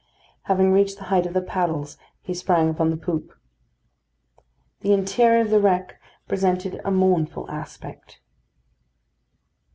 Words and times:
Having 0.45 0.71
reached 0.73 0.97
the 0.97 1.03
height 1.13 1.27
of 1.27 1.35
the 1.35 1.43
paddles, 1.43 1.95
he 2.23 2.33
sprang 2.33 2.69
upon 2.71 2.89
the 2.89 2.97
poop. 2.97 3.35
The 4.79 4.93
interior 4.93 5.41
of 5.41 5.51
the 5.51 5.59
wreck 5.59 6.01
presented 6.27 6.81
a 6.83 6.89
mournful 6.89 7.47
aspect. 7.51 8.19